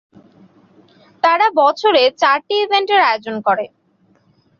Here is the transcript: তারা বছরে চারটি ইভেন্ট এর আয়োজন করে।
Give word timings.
তারা 1.23 1.47
বছরে 1.61 2.03
চারটি 2.21 2.55
ইভেন্ট 2.63 2.89
এর 2.95 3.01
আয়োজন 3.09 3.35
করে। 3.47 3.65